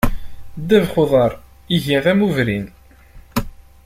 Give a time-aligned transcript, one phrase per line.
[0.59, 1.31] Ddabex n uḍar
[1.75, 2.65] iga d amubrin.